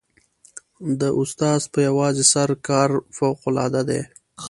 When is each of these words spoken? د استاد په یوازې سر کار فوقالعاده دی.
د 0.99 1.01
استاد 1.19 1.61
په 1.73 1.79
یوازې 1.87 2.23
سر 2.33 2.49
کار 2.67 2.89
فوقالعاده 3.17 3.81
دی. 3.89 4.01